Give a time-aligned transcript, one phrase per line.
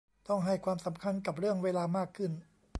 [0.27, 2.31] ต้องให้ความสำคัญกับเรื่องเวลามากขึ้น